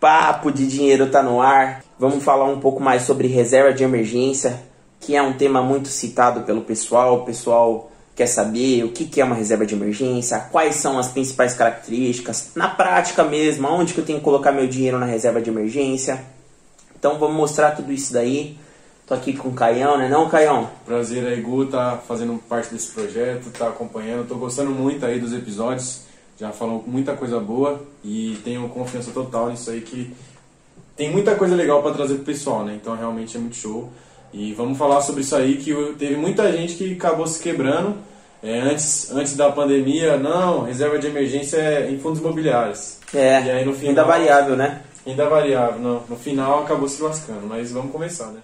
[0.00, 1.84] Papo de dinheiro tá no ar.
[1.98, 4.58] Vamos falar um pouco mais sobre reserva de emergência,
[4.98, 7.16] que é um tema muito citado pelo pessoal.
[7.16, 11.52] O pessoal quer saber o que é uma reserva de emergência, quais são as principais
[11.52, 15.50] características, na prática mesmo, onde que eu tenho que colocar meu dinheiro na reserva de
[15.50, 16.24] emergência.
[16.98, 18.58] Então vamos mostrar tudo isso daí.
[19.06, 20.70] Tô aqui com o Caião, né não, Caião?
[20.86, 24.28] Prazer aí, Gu, tá fazendo parte desse projeto, tá acompanhando.
[24.28, 26.02] Tô gostando muito aí dos episódios,
[26.40, 30.10] já falou muita coisa boa e tenho confiança total nisso aí que
[30.96, 32.78] tem muita coisa legal para trazer pro pessoal, né?
[32.80, 33.90] Então realmente é muito show.
[34.32, 37.96] E vamos falar sobre isso aí que teve muita gente que acabou se quebrando
[38.42, 42.98] é, antes, antes da pandemia, não, reserva de emergência é em fundos imobiliários.
[43.12, 44.82] É, e aí, no final, ainda variável, né?
[45.06, 46.02] Ainda variável, não.
[46.08, 48.40] No final acabou se lascando, mas vamos começar, né?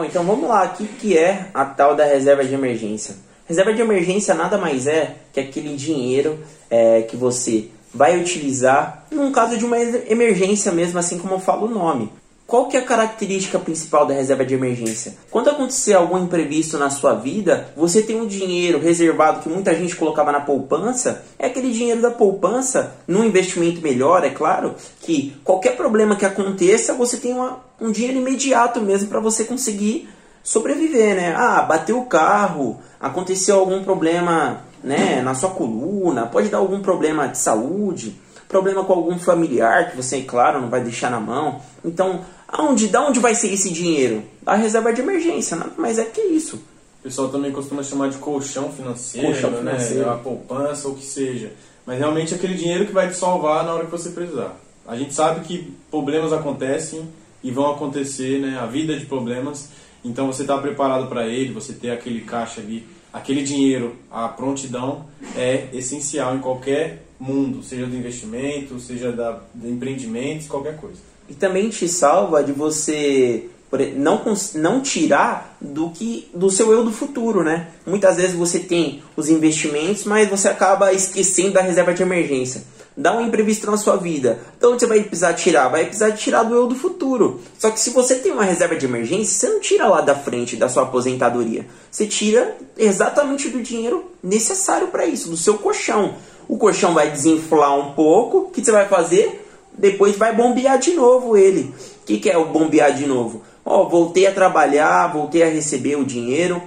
[0.00, 3.16] Bom, então vamos lá, o que, é a tal da reserva de emergência?
[3.46, 6.38] Reserva de emergência nada mais é que aquele dinheiro
[6.70, 11.68] é, que você vai utilizar num caso de uma emergência mesmo, assim como fala o
[11.68, 12.10] nome.
[12.46, 15.14] Qual que é a característica principal da reserva de emergência?
[15.30, 19.94] Quando acontecer algum imprevisto na sua vida, você tem um dinheiro reservado que muita gente
[19.94, 25.76] colocava na poupança, é aquele dinheiro da poupança, num investimento melhor, é claro, que qualquer
[25.76, 30.08] problema que aconteça, você tem uma, um dinheiro imediato mesmo para você conseguir
[30.42, 31.34] sobreviver, né?
[31.36, 37.28] Ah, bateu o carro, aconteceu algum problema né, na sua coluna, pode dar algum problema
[37.28, 41.60] de saúde, problema com algum familiar que você, claro, não vai deixar na mão.
[41.84, 44.24] Então, aonde, da onde vai ser esse dinheiro?
[44.42, 46.56] Da reserva de emergência, nada mais é que isso.
[47.00, 49.58] O pessoal também costuma chamar de colchão financeiro, colchão né?
[49.58, 50.10] financeiro.
[50.10, 51.52] a poupança, ou que seja.
[51.86, 54.54] Mas realmente é aquele dinheiro que vai te salvar na hora que você precisar.
[54.86, 57.08] A gente sabe que problemas acontecem
[57.42, 58.58] e vão acontecer, né?
[58.58, 59.70] A vida de problemas.
[60.04, 65.04] Então você está preparado para ele, você ter aquele caixa ali aquele dinheiro, a prontidão
[65.36, 70.98] é essencial em qualquer mundo, seja do investimento, seja da, de empreendimentos, qualquer coisa.
[71.28, 73.48] E também te salva de você
[73.96, 74.22] não,
[74.54, 77.68] não tirar do que do seu eu do futuro, né?
[77.86, 82.62] Muitas vezes você tem os investimentos, mas você acaba esquecendo da reserva de emergência
[83.00, 84.38] dá um imprevisto na sua vida.
[84.58, 85.68] Então você vai precisar tirar?
[85.68, 87.40] Vai precisar tirar do eu do futuro.
[87.58, 90.54] Só que se você tem uma reserva de emergência, você não tira lá da frente
[90.54, 91.66] da sua aposentadoria.
[91.90, 96.16] Você tira exatamente do dinheiro necessário para isso, do seu colchão.
[96.46, 98.38] O colchão vai desinflar um pouco.
[98.38, 99.48] O que você vai fazer?
[99.72, 101.74] Depois vai bombear de novo ele.
[102.02, 103.42] O que, que é o bombear de novo?
[103.64, 106.62] Ó, oh, voltei a trabalhar, voltei a receber o dinheiro.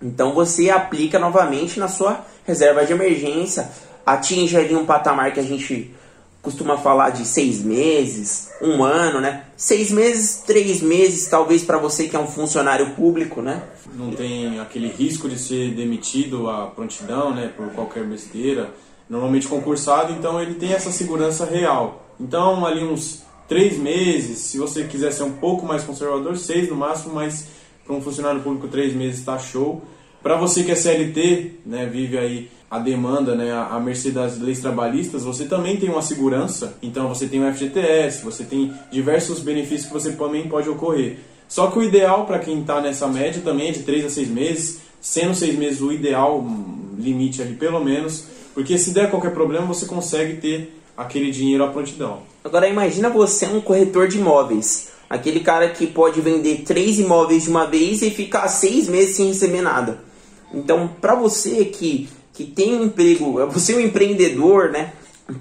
[0.00, 3.68] Então você aplica novamente na sua reserva de emergência
[4.12, 5.94] atinge ali um patamar que a gente
[6.40, 9.44] costuma falar de seis meses, um ano, né?
[9.56, 13.62] Seis meses, três meses, talvez para você que é um funcionário público, né?
[13.94, 17.52] Não tem aquele risco de ser demitido a prontidão, né?
[17.56, 18.70] Por qualquer besteira.
[19.10, 22.06] Normalmente concursado, então ele tem essa segurança real.
[22.20, 26.76] Então, ali uns três meses, se você quiser ser um pouco mais conservador, seis no
[26.76, 27.46] máximo, mas
[27.84, 29.82] para um funcionário público três meses está show.
[30.22, 34.60] Para você que é CLT, né, vive aí a demanda, né, a mercê das leis
[34.60, 36.76] trabalhistas, você também tem uma segurança.
[36.82, 41.18] Então você tem o FGTS, você tem diversos benefícios que você também pode ocorrer.
[41.48, 44.28] Só que o ideal para quem está nessa média também é de 3 a 6
[44.28, 49.32] meses, sendo 6 meses o ideal, um limite ali pelo menos, porque se der qualquer
[49.32, 52.22] problema você consegue ter aquele dinheiro à prontidão.
[52.44, 57.50] Agora imagina você um corretor de imóveis, aquele cara que pode vender três imóveis de
[57.50, 60.07] uma vez e ficar seis meses sem receber nada.
[60.52, 64.92] Então, para você que, que tem um emprego, você é um empreendedor, né?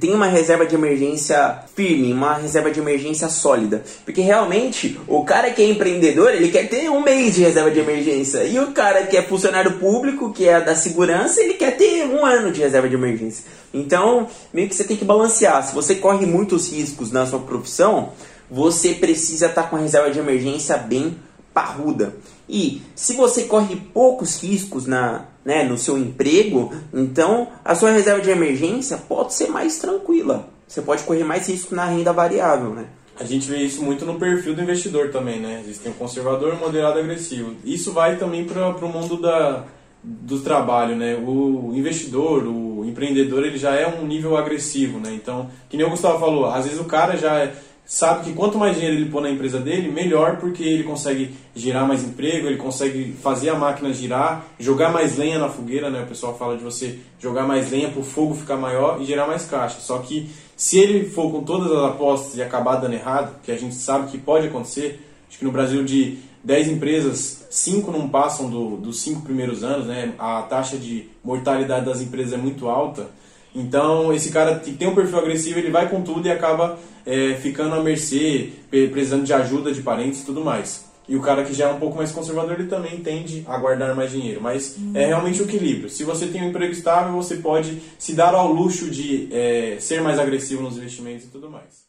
[0.01, 3.81] Tem uma reserva de emergência firme, uma reserva de emergência sólida.
[4.03, 7.79] Porque realmente, o cara que é empreendedor, ele quer ter um mês de reserva de
[7.79, 8.43] emergência.
[8.43, 12.25] E o cara que é funcionário público, que é da segurança, ele quer ter um
[12.25, 13.45] ano de reserva de emergência.
[13.73, 15.65] Então, meio que você tem que balancear.
[15.65, 18.09] Se você corre muitos riscos na sua profissão,
[18.51, 21.15] você precisa estar tá com a reserva de emergência bem
[21.53, 22.13] parruda.
[22.49, 28.21] E se você corre poucos riscos na, né, no seu emprego, então a sua reserva
[28.21, 30.49] de emergência pode ser mais tranquila.
[30.67, 32.85] Você pode correr mais risco na renda variável, né?
[33.19, 35.61] A gente vê isso muito no perfil do investidor também, né?
[35.63, 37.55] Existem o conservador, moderado agressivo.
[37.65, 39.65] Isso vai também para o mundo da,
[40.03, 41.15] do trabalho, né?
[41.15, 45.13] O investidor, o empreendedor, ele já é um nível agressivo, né?
[45.13, 47.55] Então, que nem o Gustavo falou, às vezes o cara já é
[47.87, 51.85] sabe que quanto mais dinheiro ele pôr na empresa dele, melhor, porque ele consegue gerar
[51.85, 56.03] mais emprego, ele consegue fazer a máquina girar, jogar mais lenha na fogueira, né?
[56.03, 59.25] O pessoal fala de você jogar mais lenha para o fogo ficar maior e gerar
[59.25, 59.79] mais caixa.
[59.79, 63.57] Só que se ele for com todas as apostas e acabar dando errado, que a
[63.57, 68.49] gente sabe que pode acontecer, acho que no Brasil de 10 empresas, 5 não passam
[68.49, 70.13] do, dos 5 primeiros anos, né?
[70.19, 73.07] A taxa de mortalidade das empresas é muito alta.
[73.55, 77.35] Então, esse cara que tem um perfil agressivo, ele vai com tudo e acaba é,
[77.35, 80.85] ficando à mercê, precisando de ajuda de parentes e tudo mais.
[81.07, 83.95] E o cara que já é um pouco mais conservador, ele também tende a guardar
[83.95, 84.41] mais dinheiro.
[84.41, 85.89] Mas é realmente o equilíbrio.
[85.89, 90.01] Se você tem um emprego estável, você pode se dar ao luxo de é, ser
[90.01, 91.87] mais agressivo nos investimentos e tudo mais.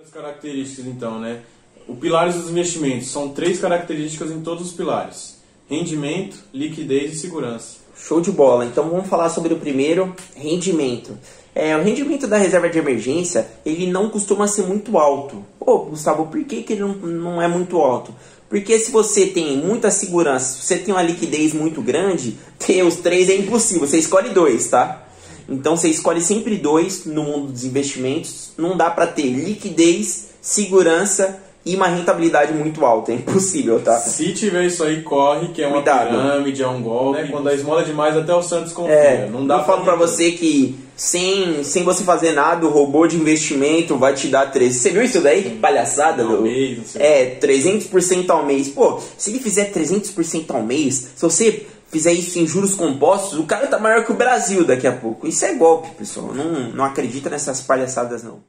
[0.00, 1.42] As características, então, né?
[1.86, 5.36] O pilares dos investimentos são três características em todos os pilares:
[5.68, 7.84] rendimento, liquidez e segurança.
[7.96, 8.64] Show de bola.
[8.64, 11.16] Então vamos falar sobre o primeiro, rendimento.
[11.54, 15.44] É, o rendimento da reserva de emergência, ele não costuma ser muito alto.
[15.58, 18.12] Pô, Gustavo, por que, que ele não, não é muito alto?
[18.48, 22.96] Porque se você tem muita segurança, se você tem uma liquidez muito grande, ter os
[22.96, 23.86] três é impossível.
[23.86, 25.06] Você escolhe dois, tá?
[25.48, 28.50] Então você escolhe sempre dois no mundo dos investimentos.
[28.56, 33.12] Não dá para ter liquidez, segurança e uma rentabilidade muito alta.
[33.12, 33.96] É impossível, tá?
[33.98, 36.08] Se tiver isso aí, corre, que é uma Cuidado.
[36.10, 37.22] pirâmide, é um golpe.
[37.22, 37.28] Né?
[37.30, 38.94] Quando a esmola é demais, até o Santos confia.
[38.94, 42.70] É, não dá eu falo pra ter- você que sem, sem você fazer nada, o
[42.70, 44.80] robô de investimento vai te dar 300.
[44.82, 45.58] Você viu isso daí?
[45.60, 46.42] Palhaçada, meu?
[46.42, 48.68] mês, não sei É, 300% ao mês.
[48.68, 53.44] Pô, se ele fizer 300% ao mês, se você fizer isso em juros compostos, o
[53.44, 55.26] cara tá maior que o Brasil daqui a pouco.
[55.26, 56.32] Isso é golpe, pessoal.
[56.34, 58.40] Não, não acredita nessas palhaçadas, não.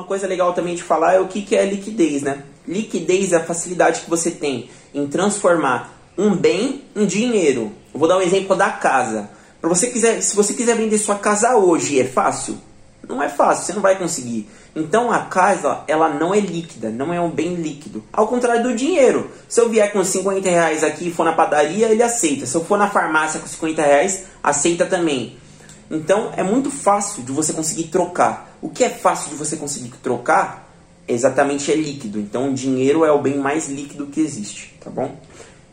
[0.00, 2.42] Uma coisa legal também de falar é o que que é liquidez, né?
[2.66, 7.70] Liquidez é a facilidade que você tem em transformar um bem em dinheiro.
[7.92, 9.28] Eu vou dar um exemplo da casa.
[9.60, 12.56] Para você quiser, se você quiser vender sua casa hoje, é fácil?
[13.06, 14.48] Não é fácil, você não vai conseguir.
[14.74, 18.02] Então a casa, ela não é líquida, não é um bem líquido.
[18.10, 19.30] Ao contrário do dinheiro.
[19.50, 22.46] Se eu vier com 50 reais aqui e for na padaria, ele aceita.
[22.46, 25.36] Se eu for na farmácia com 50 reais, aceita também.
[25.90, 28.49] Então é muito fácil de você conseguir trocar.
[28.62, 30.70] O que é fácil de você conseguir trocar
[31.08, 32.18] exatamente é líquido.
[32.18, 35.16] Então o dinheiro é o bem mais líquido que existe, tá bom?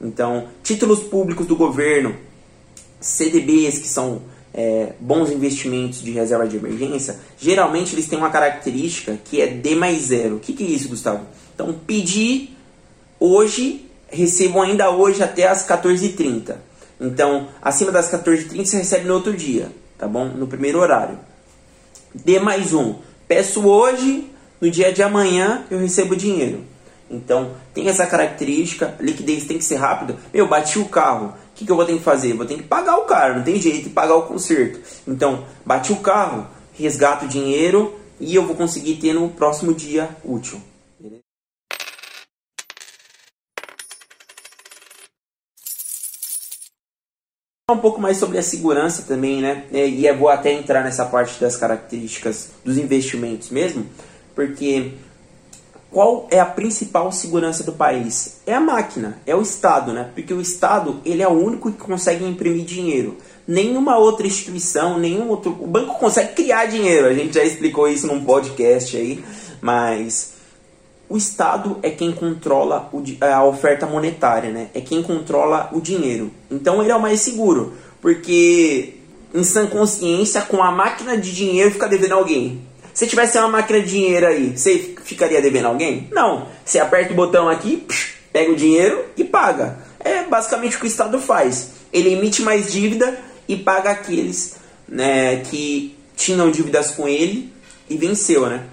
[0.01, 2.16] Então, títulos públicos do governo,
[3.00, 4.22] CDBs, que são
[4.54, 9.75] é, bons investimentos de reserva de emergência, geralmente eles têm uma característica que é D
[9.75, 10.38] mais zero.
[10.38, 11.25] O que, que é isso, Gustavo?
[11.54, 12.56] Então, pedir
[13.19, 16.56] hoje, recebo ainda hoje até as 14h30.
[17.00, 20.25] Então, acima das 14h30 você recebe no outro dia, tá bom?
[20.25, 21.19] No primeiro horário.
[22.13, 22.95] D mais um.
[23.27, 26.63] Peço hoje, no dia de amanhã eu recebo dinheiro.
[27.09, 30.18] Então, tem essa característica, liquidez tem que ser rápida.
[30.33, 32.33] Meu, bati o carro, o que, que eu vou ter que fazer?
[32.33, 34.80] Vou ter que pagar o cara, não tem jeito pagar o conserto.
[35.07, 40.10] Então, bati o carro, resgato o dinheiro e eu vou conseguir ter no próximo dia
[40.24, 40.62] útil.
[41.00, 41.21] Beleza?
[47.69, 49.65] Um pouco mais sobre a segurança também, né?
[49.73, 53.85] E eu vou até entrar nessa parte das características dos investimentos mesmo,
[54.33, 54.93] porque
[55.91, 58.39] qual é a principal segurança do país?
[58.47, 60.09] É a máquina, é o Estado, né?
[60.15, 63.17] Porque o Estado ele é o único que consegue imprimir dinheiro.
[63.45, 65.51] Nenhuma outra instituição, nenhum outro.
[65.59, 67.05] O banco consegue criar dinheiro.
[67.05, 69.21] A gente já explicou isso num podcast aí,
[69.59, 70.37] mas
[71.09, 72.89] o Estado é quem controla
[73.22, 74.70] a oferta monetária, né?
[74.74, 76.31] É quem controla o dinheiro.
[76.51, 78.96] Então ele é o mais seguro, porque
[79.34, 82.62] em sã consciência, com a máquina de dinheiro fica devendo alguém.
[82.93, 86.10] Se tivesse uma máquina de dinheiro aí, você ficaria devendo alguém?
[86.12, 86.48] Não.
[86.65, 87.86] Você aperta o botão aqui,
[88.34, 89.77] pega o dinheiro e paga.
[90.00, 91.72] É basicamente o que o Estado faz.
[91.93, 93.17] Ele emite mais dívida
[93.48, 94.55] e paga aqueles
[94.88, 97.53] né, que tinham dívidas com ele
[97.89, 98.63] e venceu, né?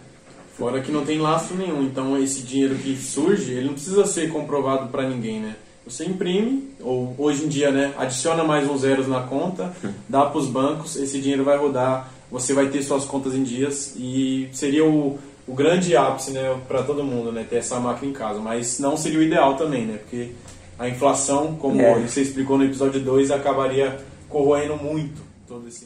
[0.59, 4.31] Fora que não tem lastro nenhum, então esse dinheiro que surge, ele não precisa ser
[4.33, 5.57] comprovado para ninguém, né?
[5.87, 9.75] Você imprime, ou hoje em dia, né, adiciona mais uns zeros na conta,
[10.09, 13.95] dá para os bancos, esse dinheiro vai rodar, você vai ter suas contas em dias
[13.97, 18.15] e seria o, o grande ápice, né, para todo mundo, né, ter essa máquina em
[18.15, 19.99] casa, mas não seria o ideal também, né?
[19.99, 20.31] Porque
[20.79, 22.01] a inflação, como É.
[22.01, 25.85] você explicou no episódio 2, acabaria corroendo muito todo esse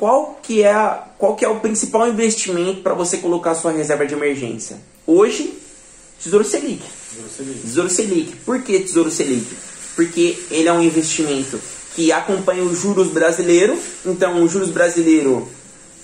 [0.00, 4.06] Qual que é, a- qual que é o principal investimento para você colocar sua reserva
[4.06, 4.78] de emergência?
[5.06, 5.52] Hoje,
[6.22, 6.82] Tesouro Selic.
[7.22, 7.52] Você vê.
[7.60, 8.36] Tesouro Selic.
[8.36, 9.46] Por que Tesouro Selic?
[9.94, 11.60] Porque ele é um investimento
[11.94, 13.78] que acompanha os juros brasileiro.
[14.06, 15.46] Então, o juros brasileiro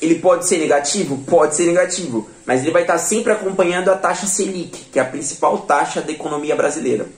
[0.02, 1.16] ele pode ser negativo?
[1.26, 2.28] Pode ser negativo.
[2.44, 6.12] Mas ele vai estar sempre acompanhando a taxa Selic, que é a principal taxa da
[6.12, 7.08] economia brasileira.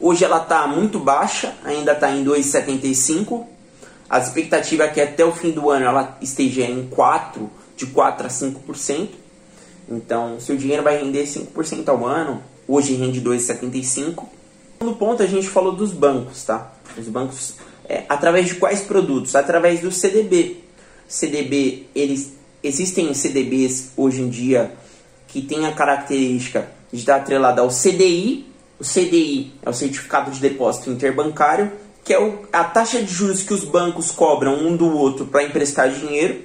[0.00, 3.46] Hoje ela está muito baixa, ainda está em 2,75.
[4.12, 8.26] A expectativa é que até o fim do ano ela esteja em 4, de 4
[8.26, 9.08] a 5%.
[9.88, 14.22] Então, se o dinheiro vai render 5% ao ano, hoje rende 2,75%.
[14.80, 16.74] No ponto a gente falou dos bancos, tá?
[16.98, 17.54] Os bancos,
[17.88, 19.34] é, através de quais produtos?
[19.34, 20.58] Através do CDB.
[21.08, 24.74] CDB, eles existem CDBs hoje em dia
[25.26, 28.46] que tem a característica de estar atrelado ao CDI.
[28.78, 31.72] O CDI é o Certificado de Depósito Interbancário,
[32.04, 35.44] que é o, a taxa de juros que os bancos cobram um do outro para
[35.44, 36.40] emprestar dinheiro.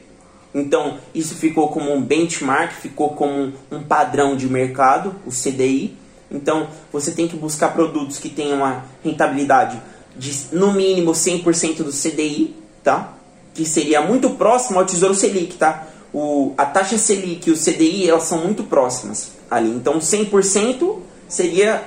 [0.54, 5.98] Então, isso ficou como um benchmark, ficou como um padrão de mercado, o CDI.
[6.32, 9.82] Então, você tem que buscar produtos que tenham uma rentabilidade
[10.16, 13.14] de no mínimo 100% do CDI, tá?
[13.54, 15.88] Que seria muito próximo ao Tesouro Selic, tá?
[16.14, 19.70] O, a taxa Selic e o CDI, elas são muito próximas ali.
[19.70, 20.98] Então, 100%
[21.28, 21.84] seria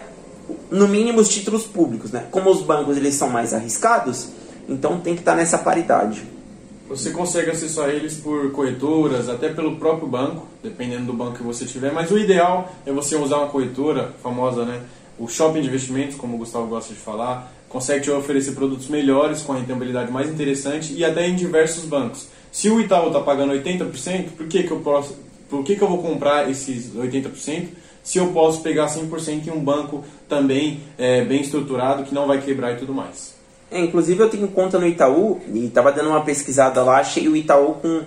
[0.70, 2.26] no mínimo os títulos públicos, né?
[2.30, 4.28] Como os bancos eles são mais arriscados,
[4.68, 6.22] então tem que estar nessa paridade.
[6.88, 11.64] Você consegue acessar eles por corretoras, até pelo próprio banco, dependendo do banco que você
[11.64, 14.82] tiver, mas o ideal é você usar uma corretora famosa, né?
[15.18, 19.42] O shopping de investimentos, como o Gustavo gosta de falar, consegue te oferecer produtos melhores,
[19.42, 22.26] com a rentabilidade mais interessante e até em diversos bancos.
[22.50, 25.16] Se o Itaú está pagando 80%, por que, que, eu posso,
[25.48, 27.68] por que, que eu vou comprar esses 80%?
[28.10, 32.40] Se eu posso pegar 100% em um banco também é, bem estruturado, que não vai
[32.40, 33.36] quebrar e tudo mais.
[33.70, 37.36] É, inclusive eu tenho conta no Itaú e estava dando uma pesquisada lá, achei o
[37.36, 38.02] Itaú com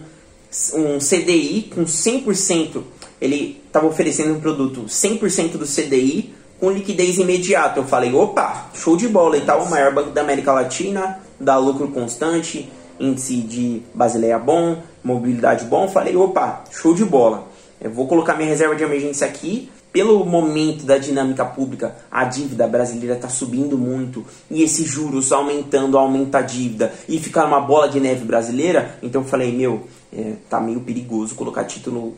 [0.74, 2.84] um CDI com 100%.
[3.22, 7.80] Ele estava oferecendo um produto 100% do CDI com liquidez imediata.
[7.80, 9.38] Eu falei, opa, show de bola.
[9.38, 12.70] Itaú, o maior banco da América Latina, dá lucro constante,
[13.00, 15.88] índice de Basileia bom, mobilidade bom.
[15.88, 17.48] Falei, opa, show de bola.
[17.80, 22.68] Eu vou colocar minha reserva de emergência aqui, pelo momento da dinâmica pública, a dívida
[22.68, 27.88] brasileira está subindo muito e esses juros aumentando, aumenta a dívida e ficar uma bola
[27.88, 32.16] de neve brasileira, então eu falei, meu, é, tá meio perigoso colocar título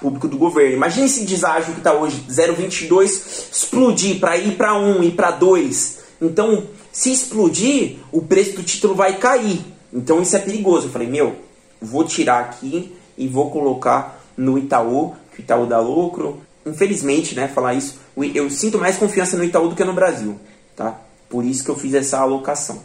[0.00, 0.74] público do governo.
[0.74, 5.98] Imagina esse deságio que está hoje, 0,22, explodir para ir para 1 e para 2.
[6.20, 9.60] Então, se explodir, o preço do título vai cair.
[9.92, 10.88] Então isso é perigoso.
[10.88, 11.36] Eu falei, meu,
[11.80, 17.48] vou tirar aqui e vou colocar no Itaú, que o Itaú dá lucro, infelizmente, né,
[17.48, 17.98] falar isso,
[18.34, 20.38] eu sinto mais confiança no Itaú do que no Brasil,
[20.76, 21.00] tá?
[21.28, 22.82] Por isso que eu fiz essa alocação.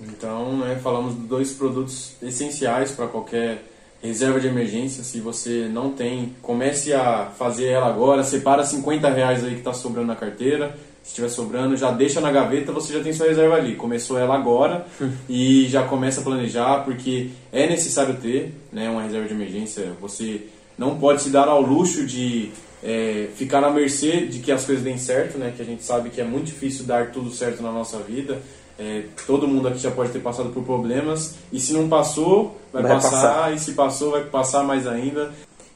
[0.00, 3.64] Então, né, falamos de dois produtos essenciais para qualquer
[4.02, 5.04] reserva de emergência.
[5.04, 8.24] Se você não tem, comece a fazer ela agora.
[8.24, 10.76] Separa 50 reais aí que está sobrando na carteira.
[11.02, 13.74] Se estiver sobrando, já deixa na gaveta, você já tem sua reserva ali.
[13.74, 14.86] Começou ela agora
[15.28, 19.92] e já começa a planejar, porque é necessário ter né, uma reserva de emergência.
[20.00, 20.46] Você
[20.78, 22.50] não pode se dar ao luxo de
[22.82, 25.52] é, ficar na mercê de que as coisas deem certo, né?
[25.56, 28.40] Que a gente sabe que é muito difícil dar tudo certo na nossa vida.
[28.78, 32.82] É, todo mundo aqui já pode ter passado por problemas e se não passou, vai,
[32.82, 35.30] vai passar, passar, e se passou, vai passar mais ainda.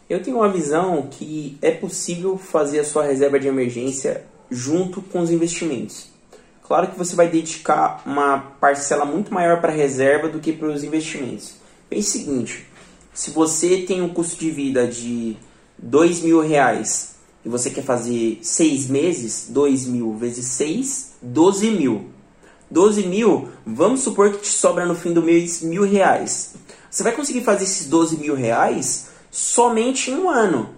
[0.08, 5.20] Eu tenho uma visão que é possível fazer a sua reserva de emergência junto com
[5.20, 6.08] os investimentos.
[6.66, 10.68] Claro que você vai dedicar uma parcela muito maior para a reserva do que para
[10.68, 11.54] os investimentos.
[11.88, 12.66] Pense o seguinte:
[13.12, 15.36] se você tem um custo de vida de
[15.78, 22.16] dois mil reais e você quer fazer seis meses, dois mil vezes seis, doze mil.
[22.70, 26.54] 12 mil, vamos supor que te sobra no fim do mês mil reais.
[26.90, 30.70] Você vai conseguir fazer esses 12 mil reais somente em um ano.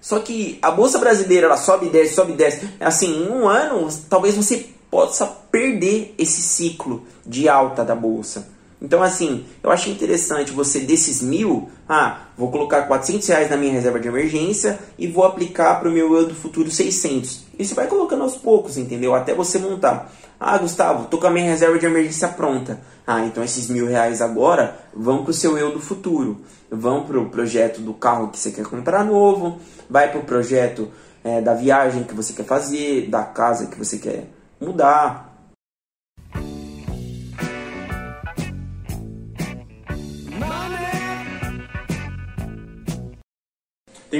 [0.00, 2.68] Só que a bolsa brasileira ela sobe e desce, sobe e desce.
[2.80, 8.48] Assim, em um ano, talvez você possa perder esse ciclo de alta da bolsa.
[8.82, 13.72] Então, assim, eu acho interessante você desses mil, ah, vou colocar 400 reais na minha
[13.72, 17.44] reserva de emergência e vou aplicar para o meu eu do futuro 600.
[17.58, 19.14] E você vai colocando aos poucos, entendeu?
[19.14, 20.10] Até você montar.
[20.38, 22.80] Ah, Gustavo, tô com a minha reserva de emergência pronta.
[23.06, 26.40] Ah, então esses mil reais agora vão para o seu eu do futuro.
[26.70, 29.58] Vão para o projeto do carro que você quer comprar novo,
[29.90, 30.88] vai para o projeto
[31.22, 35.29] é, da viagem que você quer fazer, da casa que você quer mudar,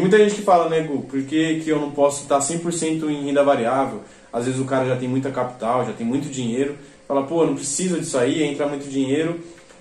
[0.01, 3.07] Tem muita gente que fala, né, Gu, por que, que eu não posso estar 100%
[3.11, 4.01] em renda variável?
[4.33, 6.75] Às vezes o cara já tem muita capital, já tem muito dinheiro,
[7.07, 9.39] fala, pô, não precisa disso aí, entra muito dinheiro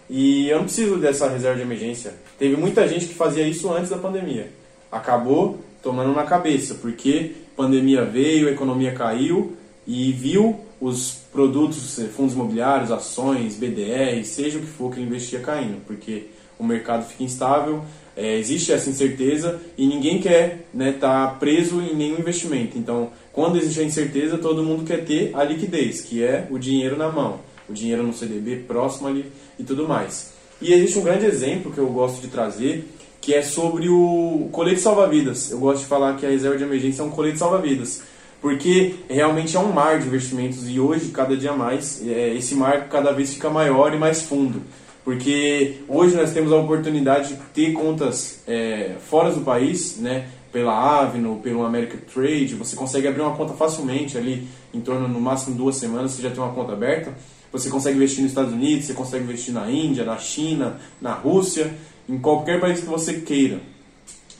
[0.10, 2.16] e eu não preciso dessa reserva de emergência.
[2.38, 4.52] Teve muita gente que fazia isso antes da pandemia.
[4.92, 9.56] Acabou tomando na cabeça, porque pandemia veio, a economia caiu
[9.88, 15.40] e viu os produtos, fundos imobiliários, ações, BDR, seja o que for que ele investia
[15.40, 16.28] caindo, porque
[16.60, 17.86] o mercado fica instável,
[18.20, 22.78] é, existe essa incerteza e ninguém quer estar né, tá preso em nenhum investimento.
[22.78, 26.98] Então, quando existe a incerteza, todo mundo quer ter a liquidez, que é o dinheiro
[26.98, 27.40] na mão.
[27.70, 30.34] o dinheiro no CDB próximo ali e tudo mais.
[30.62, 32.84] E existe um grande exemplo que eu gosto de trazer,
[33.22, 35.52] que é sobre o colete salva-vidas.
[35.52, 38.02] Eu gosto de falar que a reserva de emergência é um colete salva-vidas,
[38.42, 42.90] porque realmente é um mar de investimentos e hoje, cada dia mais, é, esse mar
[42.90, 44.62] cada vez fica maior e mais fundo.
[45.10, 50.28] Porque hoje nós temos a oportunidade de ter contas é, fora do país, né?
[50.51, 55.20] pela Avenue, pelo American Trade, você consegue abrir uma conta facilmente ali, em torno no
[55.20, 57.12] máximo duas semanas você já tem uma conta aberta.
[57.51, 61.74] Você consegue investir nos Estados Unidos, você consegue investir na Índia, na China, na Rússia,
[62.08, 63.60] em qualquer país que você queira.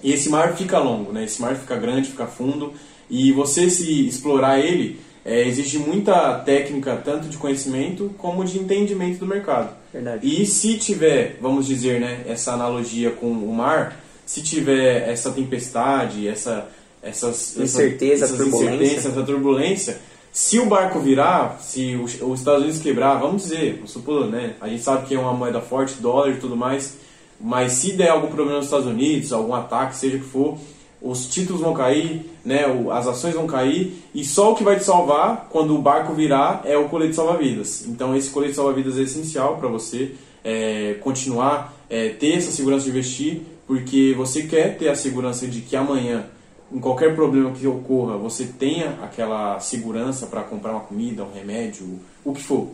[0.03, 1.23] E esse mar fica longo, né?
[1.23, 2.73] Esse mar fica grande, fica fundo,
[3.09, 9.25] e você se explorar ele, é, muita técnica, tanto de conhecimento como de entendimento do
[9.25, 9.78] mercado.
[9.93, 10.27] Verdade.
[10.27, 16.27] E se tiver, vamos dizer, né, essa analogia com o mar, se tiver essa tempestade,
[16.27, 16.67] essa,
[17.01, 18.98] essas incerteza, essa, turbulência.
[18.98, 19.98] essa turbulência,
[20.31, 24.53] se o barco virar, se os, os Estados Unidos quebrar, vamos dizer, vamos supor, né?
[24.62, 26.98] A gente sabe que é uma moeda forte, dólar e tudo mais,
[27.39, 30.58] mas se der algum problema nos Estados Unidos, algum ataque, seja o que for,
[31.01, 32.65] os títulos vão cair, né?
[32.91, 36.61] As ações vão cair e só o que vai te salvar quando o barco virar
[36.65, 37.85] é o colete salva-vidas.
[37.87, 40.13] Então esse colete salva-vidas é essencial para você
[40.43, 45.61] é, continuar é, ter essa segurança de investir, porque você quer ter a segurança de
[45.61, 46.25] que amanhã,
[46.71, 51.99] em qualquer problema que ocorra, você tenha aquela segurança para comprar uma comida, um remédio,
[52.23, 52.67] o que for.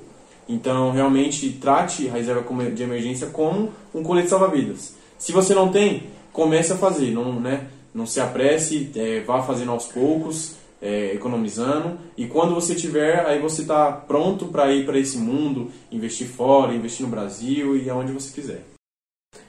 [0.48, 4.96] Então, realmente, trate a reserva de emergência como um colete salva-vidas.
[5.18, 7.68] Se você não tem, comece a fazer, não, né?
[7.96, 11.98] Não se apresse, é, vá fazendo aos poucos, é, economizando.
[12.18, 16.76] E quando você tiver, aí você está pronto para ir para esse mundo, investir fora,
[16.76, 18.64] investir no Brasil e aonde você quiser.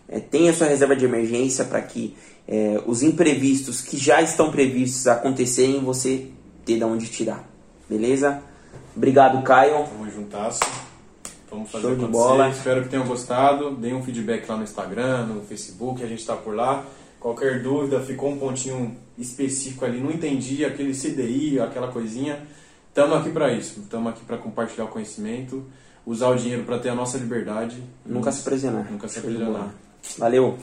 [0.08, 5.08] É, tenha sua reserva de emergência para que é, os imprevistos que já estão previstos
[5.08, 6.28] acontecerem, você
[6.64, 7.44] ter de onde tirar.
[7.90, 8.40] Beleza?
[8.96, 9.84] Obrigado, Caio.
[9.98, 10.60] Vamos juntasso.
[11.50, 12.48] Vamos fazer Show de bola.
[12.50, 13.72] Espero que tenham gostado.
[13.72, 16.84] Deem um feedback lá no Instagram, no Facebook, a gente está por lá.
[17.20, 22.46] Qualquer dúvida, ficou um pontinho específico ali, não entendi aquele CDI, aquela coisinha.
[22.88, 23.80] Estamos aqui para isso.
[23.80, 25.64] Estamos aqui para compartilhar o conhecimento,
[26.04, 27.82] usar o dinheiro para ter a nossa liberdade.
[28.04, 28.90] Nunca se aprisionar.
[28.90, 29.74] Nunca se aprisionar.
[30.18, 30.58] Valeu.